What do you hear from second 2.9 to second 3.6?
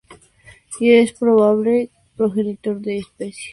esa especie.